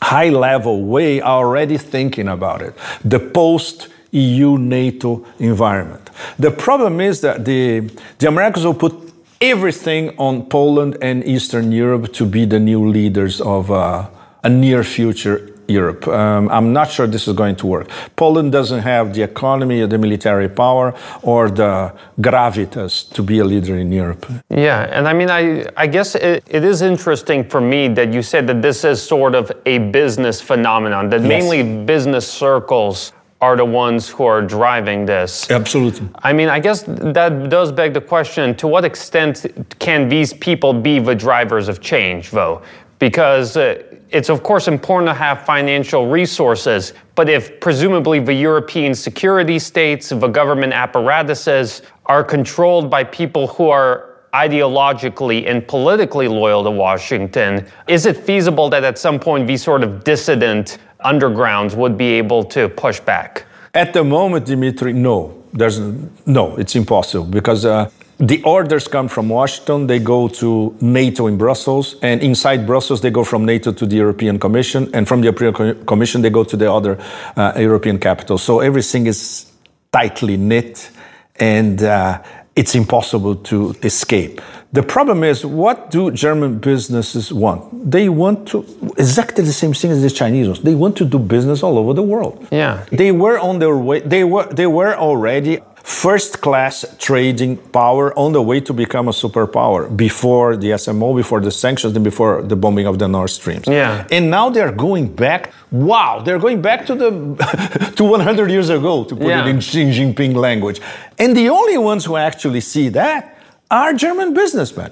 [0.05, 6.09] high level way already thinking about it the post EU NATO environment.
[6.39, 7.81] The problem is that the,
[8.19, 8.93] the Americans will put
[9.41, 14.07] everything on Poland and Eastern Europe to be the new leaders of uh,
[14.43, 16.07] a near future Europe.
[16.07, 17.89] Um, I'm not sure this is going to work.
[18.15, 23.45] Poland doesn't have the economy, or the military power, or the gravitas to be a
[23.45, 24.25] leader in Europe.
[24.49, 28.21] Yeah, and I mean, I, I guess it, it is interesting for me that you
[28.21, 31.29] said that this is sort of a business phenomenon, that yes.
[31.29, 35.51] mainly business circles are the ones who are driving this.
[35.51, 36.07] Absolutely.
[36.23, 39.45] I mean, I guess that does beg the question to what extent
[39.79, 42.61] can these people be the drivers of change, though?
[42.97, 43.83] Because uh,
[44.15, 50.07] it's of course important to have financial resources, but if presumably the European security states,
[50.07, 57.67] the government apparatuses are controlled by people who are ideologically and politically loyal to Washington,
[57.87, 62.41] is it feasible that at some point these sort of dissident undergrounds would be able
[62.41, 63.45] to push back?
[63.73, 65.43] At the moment, Dimitri, no.
[65.51, 65.79] There's
[66.25, 71.37] no, it's impossible because uh, the orders come from Washington, they go to NATO in
[71.37, 75.25] Brussels, and inside Brussels, they go from NATO to the European Commission, and from the
[75.25, 76.97] European Commission, they go to the other
[77.35, 78.43] uh, European capitals.
[78.43, 79.51] So everything is
[79.91, 80.91] tightly knit,
[81.37, 82.21] and uh,
[82.55, 84.41] it's impossible to escape.
[84.71, 87.91] The problem is, what do German businesses want?
[87.91, 88.65] They want to
[88.97, 90.61] exactly the same thing as the Chinese ones.
[90.61, 92.45] They want to do business all over the world.
[92.51, 93.99] Yeah, they were on their way.
[94.01, 99.11] They were they were already first class trading power on the way to become a
[99.11, 103.67] superpower before the SMO, before the sanctions, and before the bombing of the Nord Streams.
[103.67, 104.07] Yeah.
[104.11, 105.53] And now they're going back.
[105.69, 109.45] Wow, they're going back to the to 100 years ago, to put yeah.
[109.45, 110.81] it in Xi Jinping language.
[111.19, 113.37] And the only ones who actually see that
[113.69, 114.91] are German businessmen.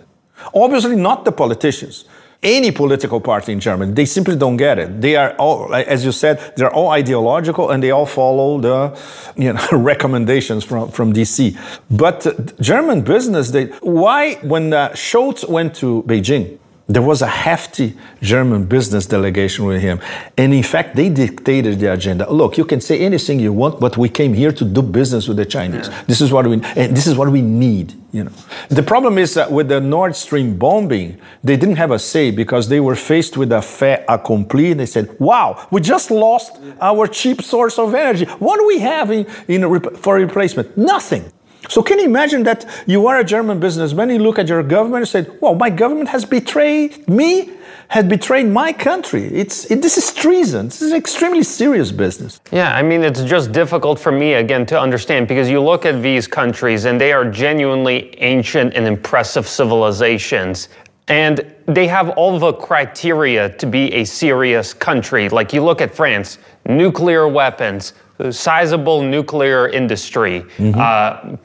[0.54, 2.06] Obviously, not the politicians
[2.44, 3.94] any political party in Germany.
[3.94, 5.02] They simply don't get it.
[5.02, 9.00] They are all, as you said, they're all ideological and they all follow the
[9.36, 11.58] you know, recommendations from, from DC.
[11.90, 17.96] But German business, they, why, when uh, Scholz went to Beijing, there was a hefty
[18.22, 20.02] German business delegation with him.
[20.38, 22.30] And in fact, they dictated the agenda.
[22.30, 25.38] Look, you can say anything you want, but we came here to do business with
[25.38, 25.88] the Chinese.
[25.88, 26.04] Yeah.
[26.08, 28.32] This is what we and this is what we need, you know.
[28.68, 32.68] The problem is that with the Nord Stream bombing, they didn't have a say because
[32.68, 34.72] they were faced with a fait accompli.
[34.72, 38.26] and They said, "Wow, we just lost our cheap source of energy.
[38.40, 40.78] What do we have in, in for replacement?
[40.78, 41.32] Nothing."
[41.70, 45.02] So can you imagine that you are a German businessman, you look at your government
[45.02, 47.52] and say, well, my government has betrayed me,
[47.88, 49.26] had betrayed my country.
[49.26, 50.68] It's, it, this is treason.
[50.68, 52.42] This is extremely serious business.
[52.52, 56.02] Yeah, I mean, it's just difficult for me, again, to understand because you look at
[56.02, 60.70] these countries and they are genuinely ancient and impressive civilizations.
[61.08, 65.30] And they have all the criteria to be a serious country.
[65.30, 67.94] Like you look at France, nuclear weapons,
[68.32, 70.46] sizable nuclear industry,
[70.76, 71.36] uh,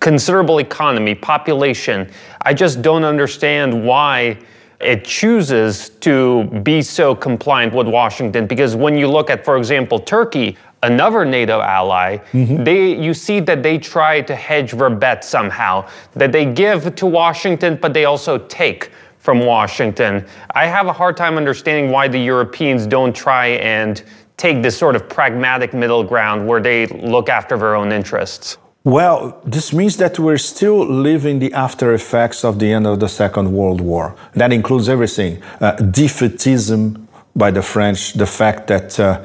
[0.00, 2.10] considerable economy, population.
[2.42, 4.38] I just don't understand why
[4.80, 9.98] it chooses to be so compliant with Washington because when you look at, for example,
[9.98, 12.62] Turkey, another NATO ally, mm-hmm.
[12.62, 17.06] they you see that they try to hedge their bet somehow, that they give to
[17.06, 20.24] Washington, but they also take from Washington.
[20.54, 24.02] I have a hard time understanding why the Europeans don't try and
[24.36, 28.58] take this sort of pragmatic middle ground where they look after their own interests.
[28.84, 33.08] Well, this means that we're still living the after effects of the end of the
[33.08, 34.14] Second World War.
[34.34, 39.20] That includes everything uh, defeatism by the French, the fact that uh,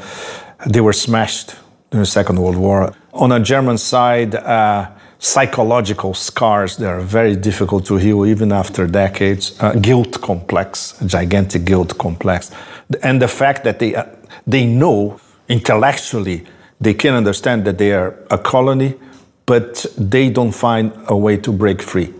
[0.65, 1.55] they were smashed
[1.91, 2.93] in the Second World War.
[3.13, 4.89] On a German side, uh,
[5.19, 11.97] psychological scars that are very difficult to heal even after decades, guilt complex, gigantic guilt
[11.99, 12.51] complex,
[13.03, 14.05] and the fact that they, uh,
[14.47, 16.43] they know intellectually
[16.81, 18.95] they can understand that they are a colony
[19.45, 22.13] but they don't find a way to break free.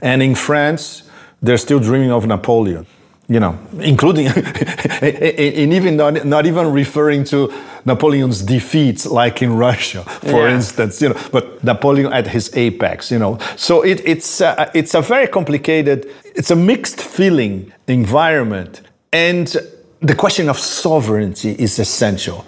[0.00, 1.02] And in France,
[1.42, 2.86] they're still dreaming of Napoleon,
[3.28, 4.26] you know, including,
[5.00, 7.52] and even not, not even referring to
[7.84, 10.54] Napoleon's defeats, like in Russia, for Yeah.
[10.54, 13.38] instance, you know, but Napoleon at his apex, you know.
[13.56, 18.82] So it, it's, uh, it's a very complicated, it's a mixed feeling environment.
[19.12, 19.54] And
[20.00, 22.44] the question of sovereignty is essential.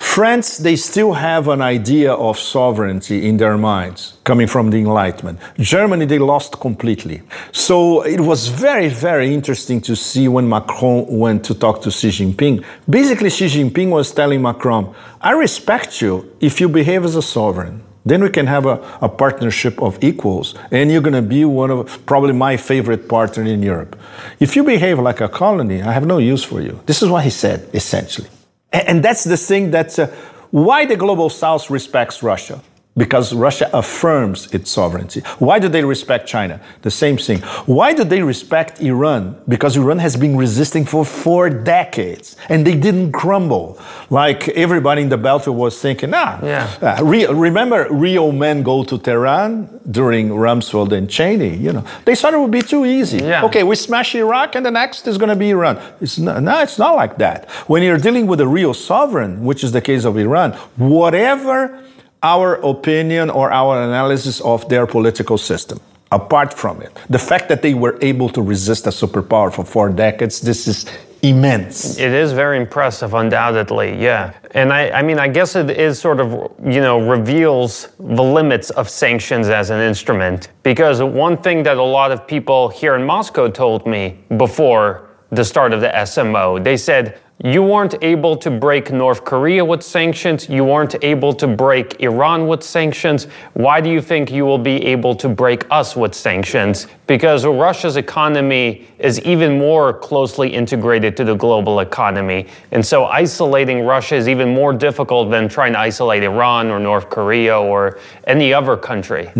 [0.00, 5.38] France, they still have an idea of sovereignty in their minds coming from the Enlightenment.
[5.56, 7.22] Germany, they lost completely.
[7.52, 12.08] So it was very, very interesting to see when Macron went to talk to Xi
[12.08, 12.64] Jinping.
[12.88, 17.84] Basically, Xi Jinping was telling Macron, I respect you if you behave as a sovereign.
[18.04, 21.70] Then we can have a, a partnership of equals, and you're going to be one
[21.70, 23.96] of probably my favorite partner in Europe.
[24.40, 26.80] If you behave like a colony, I have no use for you.
[26.86, 28.28] This is what he said, essentially.
[28.72, 30.06] And that's the thing that's uh,
[30.50, 32.60] why the global south respects Russia.
[32.96, 35.20] Because Russia affirms its sovereignty.
[35.38, 36.60] Why do they respect China?
[36.82, 37.38] The same thing.
[37.66, 39.40] Why do they respect Iran?
[39.46, 43.78] Because Iran has been resisting for four decades and they didn't crumble.
[44.10, 46.68] Like everybody in the Beltway was thinking, ah, Yeah.
[46.98, 51.84] uh, real, remember real men go to Tehran during Rumsfeld and Cheney, you know.
[52.04, 53.18] They thought it would be too easy.
[53.18, 53.44] Yeah.
[53.44, 55.78] Okay, we smash Iraq and the next is going to be Iran.
[56.00, 57.48] It's not, no, it's not like that.
[57.68, 61.78] When you're dealing with a real sovereign, which is the case of Iran, whatever
[62.22, 65.80] our opinion or our analysis of their political system,
[66.12, 69.88] apart from it, the fact that they were able to resist a superpower for four
[69.88, 70.86] decades, this is
[71.22, 71.98] immense.
[71.98, 74.32] It is very impressive, undoubtedly, yeah.
[74.52, 78.70] And I, I mean, I guess it is sort of, you know, reveals the limits
[78.70, 80.48] of sanctions as an instrument.
[80.62, 85.44] Because one thing that a lot of people here in Moscow told me before the
[85.44, 90.48] start of the SMO, they said, you weren't able to break North Korea with sanctions.
[90.48, 93.24] You weren't able to break Iran with sanctions.
[93.54, 96.86] Why do you think you will be able to break us with sanctions?
[97.06, 102.46] Because Russia's economy is even more closely integrated to the global economy.
[102.72, 107.08] And so isolating Russia is even more difficult than trying to isolate Iran or North
[107.08, 109.30] Korea or any other country.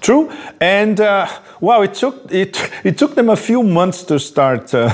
[0.00, 0.30] True,
[0.60, 1.26] and uh,
[1.60, 4.88] wow, it took it it took them a few months to start uh,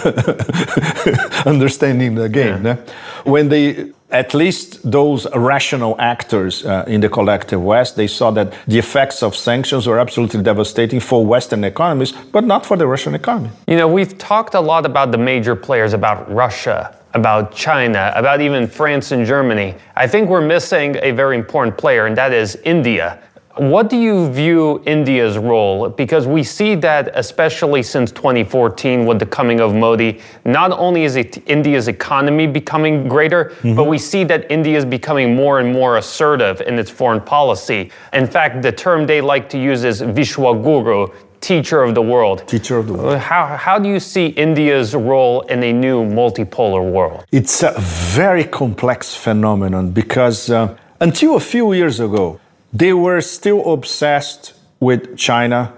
[1.47, 2.54] understanding the game.
[2.59, 2.79] Né?
[3.25, 8.53] When they, at least those rational actors uh, in the collective West, they saw that
[8.67, 13.15] the effects of sanctions were absolutely devastating for Western economies, but not for the Russian
[13.15, 13.51] economy.
[13.67, 18.41] You know, we've talked a lot about the major players, about Russia, about China, about
[18.41, 19.75] even France and Germany.
[19.97, 23.19] I think we're missing a very important player, and that is India.
[23.57, 25.89] What do you view India's role?
[25.89, 31.15] Because we see that, especially since 2014, with the coming of Modi, not only is
[31.15, 35.99] it India's economy becoming greater, but we see that India is becoming more and more
[35.99, 37.93] assertive in its foreign policy.
[38.13, 42.49] In fact, the term they like to use is Vishwaguru, teacher of the world.
[42.49, 43.19] Teacher of the world.
[43.19, 47.25] How, how do you see India's role in a new multipolar world?
[47.31, 52.41] It's a very complex phenomenon because uh, until a few years ago,
[52.75, 55.73] they were still obsessed with China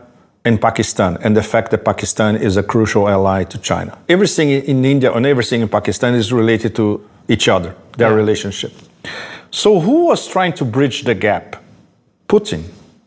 [0.44, 3.96] and Pakistan and the fact that Pakistan is a crucial ally to China.
[4.08, 8.72] Everything in India and everything in Pakistan is related to each other, their relationship.
[9.50, 11.62] So, who was trying to bridge the gap?
[12.28, 12.64] Putin.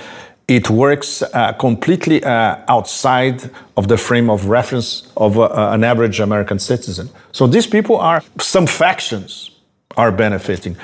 [0.47, 6.21] it works uh, completely uh, outside of the frame of reference of uh, an average
[6.21, 7.09] American citizen.
[7.33, 9.51] So these people are, some factions
[9.97, 10.77] are benefiting,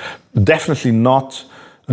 [0.44, 1.44] definitely not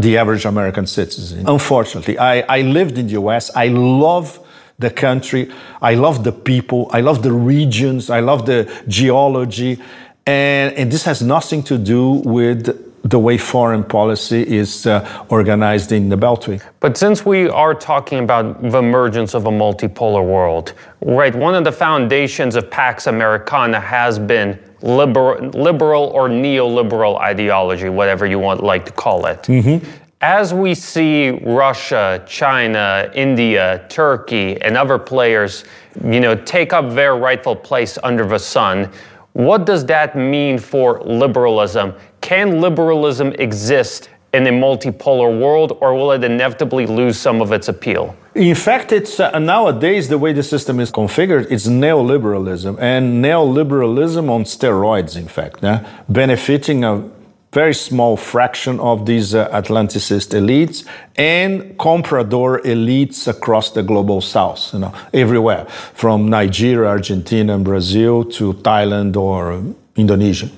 [0.01, 1.47] the average American citizen.
[1.47, 3.55] Unfortunately, I, I lived in the US.
[3.55, 4.39] I love
[4.79, 5.51] the country.
[5.81, 6.89] I love the people.
[6.91, 8.09] I love the regions.
[8.09, 9.81] I love the geology.
[10.25, 15.91] And, and this has nothing to do with the way foreign policy is uh, organized
[15.91, 16.61] in the Beltway.
[16.79, 21.63] But since we are talking about the emergence of a multipolar world, right, one of
[21.63, 28.63] the foundations of Pax Americana has been liberal, liberal or neoliberal ideology, whatever you want
[28.63, 29.43] like to call it.
[29.43, 29.85] Mm-hmm.
[30.21, 35.63] As we see Russia, China, India, Turkey, and other players,
[36.03, 38.91] you know, take up their rightful place under the sun,
[39.33, 41.93] what does that mean for liberalism?
[42.19, 47.69] Can liberalism exist in a multipolar world, or will it inevitably lose some of its
[47.69, 48.15] appeal?
[48.35, 51.47] In fact, it's uh, nowadays the way the system is configured.
[51.49, 55.15] It's neoliberalism and neoliberalism on steroids.
[55.15, 55.87] In fact, yeah?
[56.07, 57.09] benefiting a
[57.51, 64.71] very small fraction of these uh, Atlanticist elites and comprador elites across the global south,
[64.73, 65.65] you know, everywhere,
[65.95, 69.63] from Nigeria, Argentina, and Brazil to Thailand or
[69.95, 70.49] Indonesia.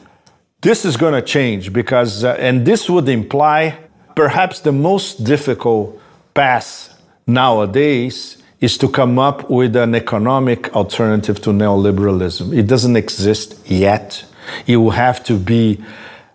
[0.59, 3.77] This is going to change because, uh, and this would imply
[4.13, 5.97] perhaps the most difficult
[6.33, 6.90] path
[7.27, 12.55] nowadays is to come up with an economic alternative to neoliberalism.
[12.55, 14.23] It doesn't exist yet.
[14.67, 15.83] It will have to be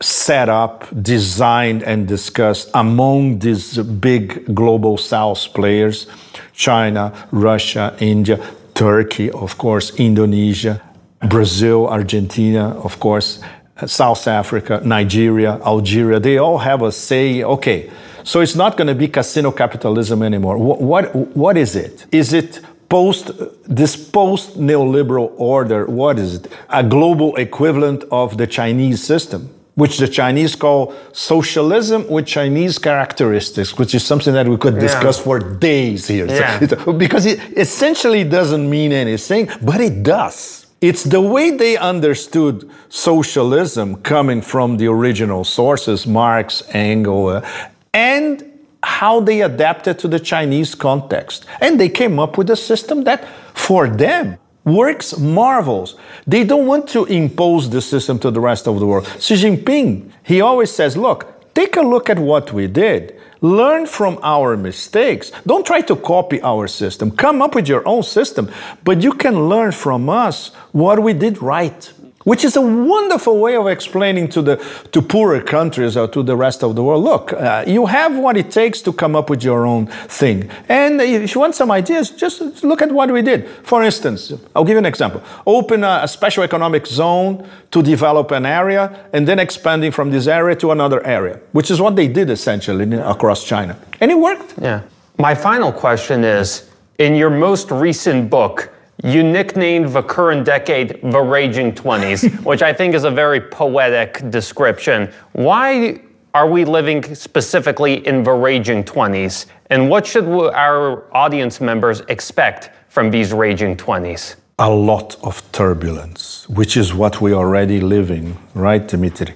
[0.02, 6.06] set up, designed, and discussed among these big global South players
[6.52, 8.38] China, Russia, India,
[8.74, 10.82] Turkey, of course, Indonesia,
[11.28, 13.40] Brazil, Argentina, of course,
[13.86, 17.42] South Africa, Nigeria, Algeria, they all have a say.
[17.44, 17.90] Okay,
[18.26, 20.58] so it's not going to be casino capitalism anymore.
[20.58, 22.06] What, what, what is it?
[22.10, 23.30] Is it post
[23.64, 29.98] this post neoliberal order what is it a global equivalent of the chinese system which
[29.98, 35.24] the chinese call socialism with chinese characteristics which is something that we could discuss yeah.
[35.24, 36.60] for days here yeah.
[36.60, 42.70] so because it essentially doesn't mean anything but it does it's the way they understood
[42.88, 50.20] socialism coming from the original sources marx engels uh, and how they adapted to the
[50.20, 51.46] Chinese context.
[51.62, 55.96] And they came up with a system that, for them, works marvels.
[56.26, 59.06] They don't want to impose the system to the rest of the world.
[59.18, 63.18] Xi Jinping, he always says, look, take a look at what we did.
[63.40, 65.32] Learn from our mistakes.
[65.46, 67.10] Don't try to copy our system.
[67.10, 68.50] Come up with your own system,
[68.84, 71.92] but you can learn from us what we did right
[72.26, 74.56] which is a wonderful way of explaining to the
[74.90, 78.36] to poorer countries or to the rest of the world look uh, you have what
[78.36, 80.50] it takes to come up with your own thing.
[80.68, 83.48] And if you want some ideas just look at what we did.
[83.62, 85.22] For instance i'll give you an example.
[85.46, 90.26] Open a, a special economic zone to develop an area and then expanding from this
[90.26, 93.78] area to another area which is what they did essentially across china.
[94.00, 94.54] And it worked.
[94.60, 94.82] Yeah.
[95.18, 96.68] My final question is
[96.98, 98.72] in your most recent book
[99.04, 104.28] you nicknamed the current decade the Raging 20s, which I think is a very poetic
[104.30, 105.12] description.
[105.32, 106.00] Why
[106.34, 109.46] are we living specifically in the Raging 20s?
[109.70, 110.24] And what should
[110.54, 114.36] our audience members expect from these Raging 20s?
[114.58, 119.34] A lot of turbulence, which is what we are already living, right, Dimitri?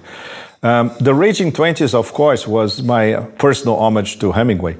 [0.63, 4.77] Um, the Raging 20s, of course, was my personal homage to Hemingway,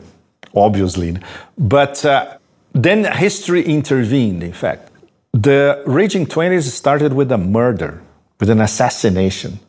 [0.55, 1.17] obviously.
[1.57, 2.37] But uh,
[2.73, 4.89] then history intervened, in fact.
[5.33, 8.01] The Raging 20s started with a murder,
[8.39, 9.59] with an assassination.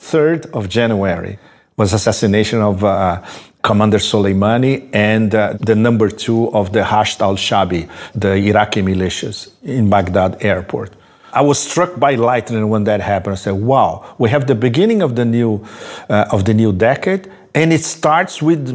[0.00, 1.38] 3rd of January
[1.76, 3.24] was assassination of uh,
[3.62, 9.90] Commander Soleimani and uh, the number two of the Hashd al-Shabi, the Iraqi militias in
[9.90, 10.94] Baghdad airport.
[11.32, 13.34] I was struck by lightning when that happened.
[13.34, 15.64] I said, "Wow, we have the beginning of the new
[16.08, 18.68] uh, of the new decade, and it starts with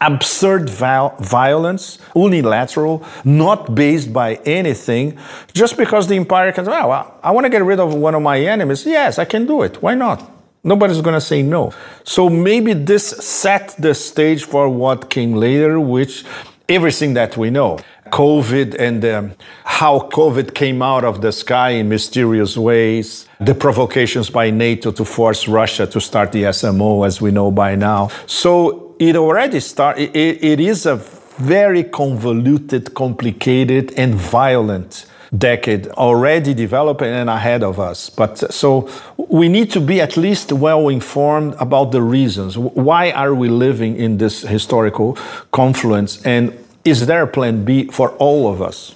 [0.00, 5.18] absurd violence, unilateral, not based by anything,
[5.52, 8.22] just because the empire can oh, well, I want to get rid of one of
[8.22, 8.84] my enemies.
[8.86, 9.82] Yes, I can do it.
[9.82, 10.30] Why not?
[10.64, 11.72] Nobody's going to say no.
[12.04, 16.24] So maybe this set the stage for what came later, which
[16.68, 17.78] everything that we know.
[18.10, 19.32] COVID and um,
[19.64, 25.04] how COVID came out of the sky in mysterious ways, the provocations by NATO to
[25.04, 28.10] force Russia to start the SMO, as we know by now.
[28.26, 35.06] So it already started, it, it is a very convoluted, complicated, and violent
[35.36, 38.10] decade already developing and ahead of us.
[38.10, 42.56] But so we need to be at least well informed about the reasons.
[42.56, 45.18] Why are we living in this historical
[45.52, 46.22] confluence?
[46.24, 46.56] And
[46.90, 48.94] is there a plan B for all of us?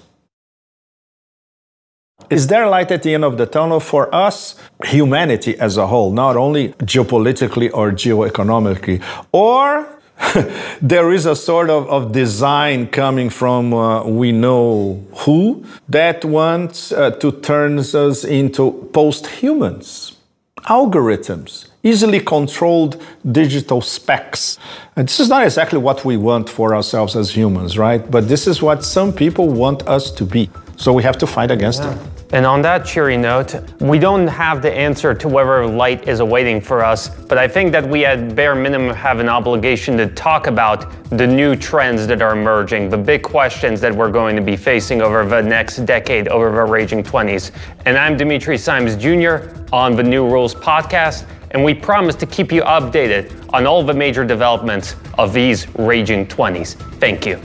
[2.31, 6.13] Is there light at the end of the tunnel for us, humanity as a whole,
[6.13, 9.03] not only geopolitically or geoeconomically?
[9.33, 9.87] Or
[10.81, 16.93] there is a sort of, of design coming from uh, we know who that wants
[16.93, 20.17] uh, to turn us into post humans,
[20.65, 24.59] algorithms, easily controlled digital specs.
[24.97, 28.09] And this is not exactly what we want for ourselves as humans, right?
[28.11, 30.51] But this is what some people want us to be.
[30.77, 31.95] So we have to fight against yeah.
[31.95, 32.23] it.
[32.35, 36.63] And on that cheery note, we don't have the answer to whether light is awaiting
[36.63, 40.47] for us, but I think that we at bare minimum have an obligation to talk
[40.47, 44.57] about the new trends that are emerging, the big questions that we're going to be
[44.57, 47.51] facing over the next decade, over the raging 20s.
[47.85, 49.55] And I'm Dimitri Simes Jr.
[49.71, 53.95] on the New Rules podcast, and we promise to keep you updated on all the
[53.95, 56.75] major developments of these raging 20s.
[56.99, 57.41] Thank you.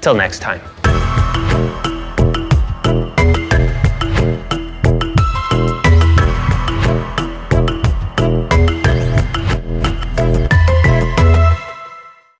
[0.00, 0.60] Till next time.